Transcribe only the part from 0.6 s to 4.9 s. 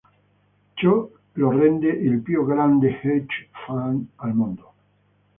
Ciò lo rende il più grande hedge fund al mondo.